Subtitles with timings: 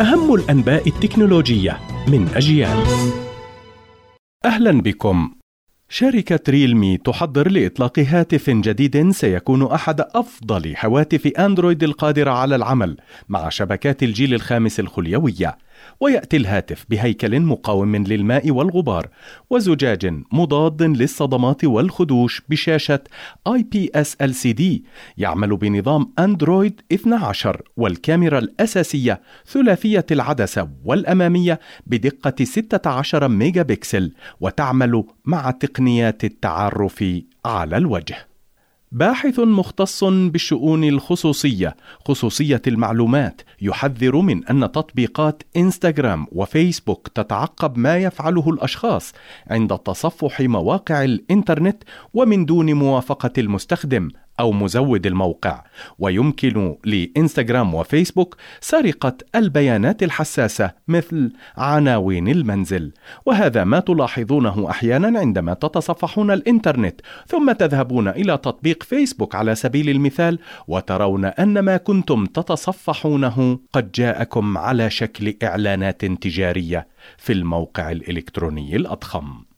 [0.00, 2.84] أهم الأنباء التكنولوجية من أجيال.
[4.44, 5.30] أهلا بكم.
[5.88, 12.96] شركة ريلمي تحضر لإطلاق هاتف جديد سيكون أحد أفضل هواتف أندرويد القادرة على العمل
[13.28, 15.58] مع شبكات الجيل الخامس الخليوية.
[16.00, 19.08] ويأتي الهاتف بهيكل مقاوم للماء والغبار
[19.50, 23.00] وزجاج مضاد للصدمات والخدوش بشاشة
[23.48, 24.62] IPS LCD
[25.16, 35.50] يعمل بنظام أندرويد 12 والكاميرا الأساسية ثلاثية العدسة والأمامية بدقة 16 ميجا بكسل وتعمل مع
[35.50, 37.04] تقنيات التعرف
[37.44, 38.33] على الوجه.
[38.94, 48.50] باحث مختص بالشؤون الخصوصية خصوصية المعلومات يحذر من أن تطبيقات إنستغرام وفيسبوك تتعقب ما يفعله
[48.50, 49.12] الأشخاص
[49.50, 51.82] عند تصفح مواقع الإنترنت
[52.14, 54.10] ومن دون موافقة المستخدم.
[54.40, 55.64] أو مزود الموقع.
[55.98, 62.92] ويمكن لإنستغرام وفيسبوك سرقة البيانات الحساسة مثل عناوين المنزل.
[63.26, 67.00] وهذا ما تلاحظونه أحيانا عندما تتصفحون الإنترنت.
[67.26, 70.38] ثم تذهبون إلى تطبيق فيسبوك على سبيل المثال
[70.68, 76.86] وترون أن ما كنتم تتصفحونه قد جاءكم على شكل إعلانات تجارية
[77.18, 79.53] في الموقع الإلكتروني الأضخم.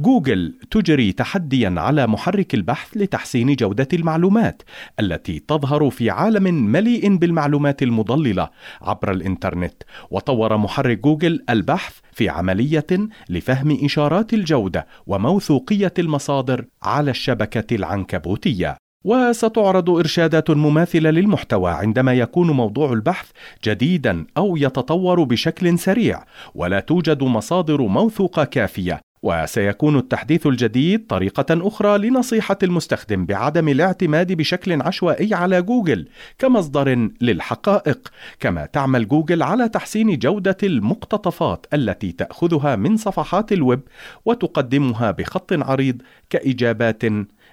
[0.00, 4.62] جوجل تجري تحديا على محرك البحث لتحسين جودة المعلومات
[5.00, 8.50] التي تظهر في عالم مليء بالمعلومات المضللة
[8.82, 9.82] عبر الإنترنت.
[10.10, 12.86] وطور محرك جوجل البحث في عملية
[13.28, 18.76] لفهم إشارات الجودة وموثوقية المصادر على الشبكة العنكبوتية.
[19.04, 23.30] وستعرض إرشادات مماثلة للمحتوى عندما يكون موضوع البحث
[23.64, 26.24] جديدا أو يتطور بشكل سريع.
[26.54, 34.82] ولا توجد مصادر موثوقة كافية وسيكون التحديث الجديد طريقة أخرى لنصيحة المستخدم بعدم الاعتماد بشكل
[34.82, 38.08] عشوائي على جوجل كمصدر للحقائق،
[38.40, 43.80] كما تعمل جوجل على تحسين جودة المقتطفات التي تأخذها من صفحات الويب
[44.24, 47.02] وتقدمها بخط عريض كإجابات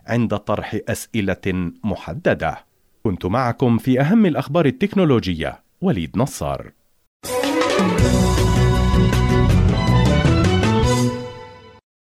[0.07, 2.57] عند طرح أسئلة محددة.
[3.03, 6.71] كنت معكم في أهم الأخبار التكنولوجية وليد نصار.